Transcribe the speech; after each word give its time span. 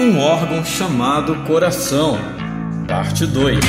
Um 0.00 0.18
órgão 0.18 0.64
chamado 0.64 1.36
coração, 1.46 2.18
parte 2.88 3.24
2. 3.24 3.60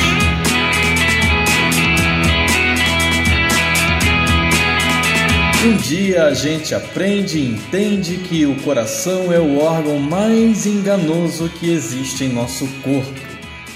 Um 5.64 5.76
dia 5.76 6.24
a 6.24 6.34
gente 6.34 6.74
aprende 6.74 7.38
e 7.38 7.46
entende 7.46 8.16
que 8.16 8.44
o 8.44 8.56
coração 8.56 9.32
é 9.32 9.38
o 9.38 9.60
órgão 9.60 10.00
mais 10.00 10.66
enganoso 10.66 11.48
que 11.48 11.70
existe 11.70 12.24
em 12.24 12.32
nosso 12.32 12.66
corpo. 12.82 13.20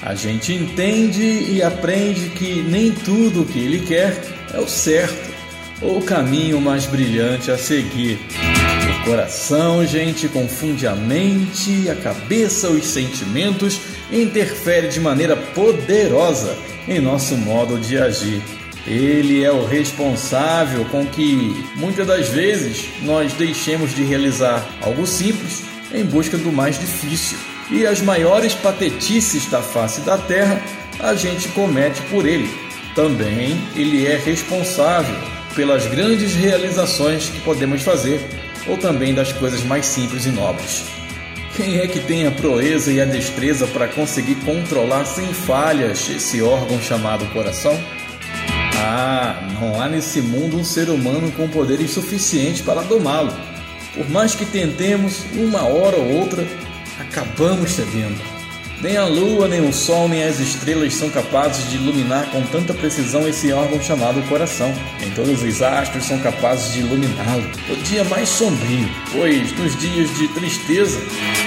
A 0.03 0.17
gente 0.17 0.53
entende 0.53 1.53
e 1.53 1.63
aprende 1.63 2.31
que 2.31 2.63
nem 2.63 2.91
tudo 2.91 3.43
o 3.43 3.47
que 3.47 3.61
ele 3.61 3.87
quer 3.87 4.21
é 4.53 4.59
o 4.59 4.67
certo 4.67 5.31
ou 5.81 5.99
o 5.99 6.03
caminho 6.03 6.61
mais 6.61 6.85
brilhante 6.85 7.49
a 7.53 7.57
seguir. 7.57 8.19
Coração, 9.05 9.85
gente, 9.87 10.29
confunde 10.29 10.87
a 10.87 10.95
mente, 10.95 11.89
a 11.89 11.95
cabeça, 11.97 12.69
os 12.69 12.85
sentimentos 12.85 13.81
e 14.11 14.23
interfere 14.23 14.89
de 14.89 15.01
maneira 15.01 15.37
poderosa 15.37 16.57
em 16.87 17.01
nosso 17.01 17.37
modo 17.37 17.79
de 17.79 17.97
agir. 17.99 18.43
Ele 18.87 19.43
é 19.43 19.51
o 19.51 19.65
responsável 19.65 20.85
com 20.87 21.07
que 21.07 21.65
muitas 21.77 22.07
das 22.07 22.29
vezes 22.29 22.89
nós 23.03 23.33
deixemos 23.33 23.95
de 23.95 24.03
realizar 24.03 24.67
algo 24.83 25.07
simples 25.07 25.63
em 25.93 26.05
busca 26.05 26.37
do 26.37 26.53
mais 26.53 26.79
difícil. 26.79 27.39
E 27.71 27.87
as 27.87 28.01
maiores 28.01 28.55
patetices 28.55 29.47
da 29.51 29.63
face 29.63 30.03
da 30.03 30.19
terra 30.19 30.61
a 30.99 31.15
gente 31.15 31.49
comete 31.49 32.03
por 32.03 32.27
ele. 32.27 32.51
Também 32.95 33.61
ele 33.75 34.07
é 34.07 34.17
responsável 34.17 35.17
pelas 35.55 35.87
grandes 35.87 36.35
realizações 36.35 37.29
que 37.29 37.41
podemos 37.41 37.83
fazer 37.83 38.21
ou 38.67 38.77
também 38.77 39.15
das 39.15 39.33
coisas 39.33 39.63
mais 39.65 39.87
simples 39.87 40.27
e 40.27 40.31
nobres. 40.31 40.85
Quem 41.57 41.79
é 41.79 41.87
que 41.87 42.01
tem 42.01 42.27
a 42.27 42.31
proeza 42.31 42.93
e 42.93 43.01
a 43.01 43.05
destreza 43.05 43.67
para 43.67 43.89
conseguir 43.89 44.37
controlar 44.37 45.05
sem 45.05 45.33
falhas 45.33 46.09
esse 46.09 46.41
órgão 46.41 46.81
chamado 46.81 47.27
coração? 47.33 47.79
Ah, 48.77 49.49
não 49.61 49.81
há 49.81 49.89
nesse 49.89 50.23
mundo 50.23 50.57
um 50.57 50.65
ser 50.65 50.89
humano 50.89 51.31
com 51.33 51.49
poderes 51.49 51.91
suficientes 51.91 52.63
para 52.63 52.83
domá-lo. 52.83 53.33
Por 53.95 54.09
mais 54.09 54.35
que 54.35 54.47
tentemos, 54.47 55.25
uma 55.35 55.65
hora 55.65 55.97
ou 55.97 56.13
outra, 56.21 56.47
acabamos 56.99 57.73
cedendo. 57.73 58.40
Nem 58.81 58.97
a 58.97 59.05
lua, 59.05 59.47
nem 59.47 59.61
o 59.61 59.73
sol, 59.75 60.09
nem 60.09 60.25
as 60.25 60.41
estrelas 60.41 60.95
são 60.95 61.11
capazes 61.11 61.69
de 61.69 61.77
iluminar 61.77 62.31
com 62.31 62.41
tanta 62.47 62.73
precisão 62.73 63.29
esse 63.29 63.53
órgão 63.53 63.79
chamado 63.83 64.27
coração. 64.27 64.73
Nem 64.99 65.11
todos 65.11 65.43
os 65.43 65.61
astros 65.61 66.05
são 66.05 66.19
capazes 66.21 66.73
de 66.73 66.81
iluminá-lo. 66.81 67.45
O 67.69 67.77
dia 67.83 68.03
mais 68.05 68.31
sombrio, 68.31 68.89
pois 69.13 69.53
nos 69.59 69.77
dias 69.79 70.17
de 70.17 70.29
tristeza 70.29 70.99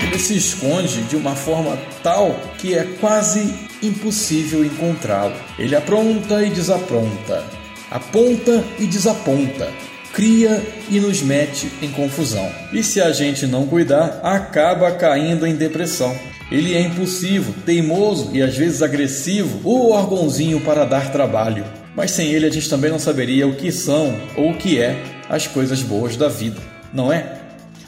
ele 0.03 0.19
se 0.19 0.37
esconde 0.37 1.01
de 1.03 1.15
uma 1.15 1.35
forma 1.35 1.75
tal 2.03 2.39
que 2.59 2.75
é 2.75 2.83
quase 2.99 3.51
impossível 3.81 4.63
encontrá-lo. 4.63 5.33
Ele 5.57 5.75
apronta 5.75 6.45
e 6.45 6.51
desapronta, 6.51 7.43
aponta 7.89 8.63
e 8.77 8.85
desaponta 8.85 9.71
cria 10.13 10.63
e 10.89 10.99
nos 10.99 11.23
mete 11.23 11.71
em 11.81 11.89
confusão. 11.89 12.47
E 12.71 12.83
se 12.83 13.01
a 13.01 13.11
gente 13.11 13.47
não 13.47 13.65
cuidar, 13.65 14.19
acaba 14.23 14.91
caindo 14.91 15.45
em 15.47 15.55
depressão. 15.55 16.15
Ele 16.51 16.75
é 16.75 16.81
impulsivo, 16.81 17.53
teimoso 17.65 18.29
e 18.33 18.41
às 18.41 18.55
vezes 18.55 18.81
agressivo, 18.81 19.59
o 19.63 19.91
órgãozinho 19.91 20.59
para 20.61 20.85
dar 20.85 21.11
trabalho. 21.11 21.65
Mas 21.95 22.11
sem 22.11 22.31
ele 22.31 22.45
a 22.45 22.49
gente 22.49 22.69
também 22.69 22.91
não 22.91 22.99
saberia 22.99 23.47
o 23.47 23.55
que 23.55 23.71
são 23.71 24.15
ou 24.35 24.51
o 24.51 24.57
que 24.57 24.79
é 24.79 25.01
as 25.29 25.47
coisas 25.47 25.81
boas 25.81 26.15
da 26.15 26.27
vida, 26.27 26.59
não 26.93 27.11
é? 27.11 27.39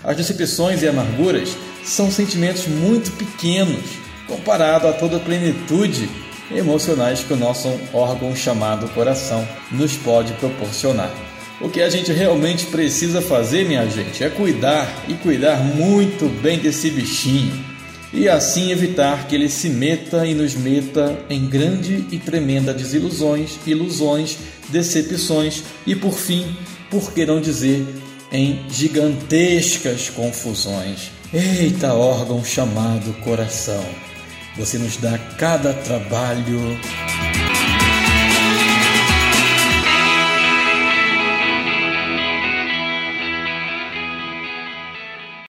As 0.04 0.16
decepções 0.16 0.82
e 0.82 0.88
amarguras 0.88 1.58
são 1.84 2.12
sentimentos 2.12 2.68
muito 2.68 3.12
pequenos 3.12 3.84
comparado 4.28 4.88
a 4.88 4.94
toda 4.94 5.18
a 5.18 5.20
plenitude 5.20 6.10
emocionais 6.52 7.24
que 7.24 7.34
o 7.34 7.38
nosso 7.38 7.70
órgão 7.94 8.36
chamado 8.36 8.88
coração 8.90 9.48
nos 9.72 9.96
pode 9.98 10.34
proporcionar. 10.34 11.12
O 11.62 11.70
que 11.70 11.82
a 11.82 11.90
gente 11.90 12.12
realmente 12.12 12.66
precisa 12.68 13.22
fazer, 13.22 13.66
minha 13.66 13.88
gente, 13.88 14.24
é 14.24 14.30
cuidar 14.30 14.88
e 15.08 15.14
cuidar 15.14 15.58
muito 15.58 16.28
bem 16.42 16.60
desse 16.60 16.90
bichinho 16.90 17.75
e 18.16 18.30
assim 18.30 18.72
evitar 18.72 19.28
que 19.28 19.36
ele 19.36 19.50
se 19.50 19.70
meta 19.70 20.26
e 20.26 20.34
nos 20.34 20.56
meta 20.56 21.20
em 21.30 21.48
grande 21.48 22.06
e 22.10 22.18
tremenda 22.18 22.74
desilusões, 22.74 23.60
ilusões, 23.68 24.38
decepções 24.70 25.64
e, 25.86 25.94
por 25.94 26.14
fim, 26.14 26.56
por 26.90 27.12
que 27.12 27.26
não 27.26 27.42
dizer, 27.42 27.86
em 28.32 28.66
gigantescas 28.70 30.10
confusões. 30.10 31.12
Eita, 31.34 31.94
órgão 31.94 32.44
chamado 32.44 33.14
coração, 33.22 33.84
você 34.58 34.78
nos 34.78 34.96
dá 34.96 35.18
cada 35.38 35.74
trabalho 35.74 36.80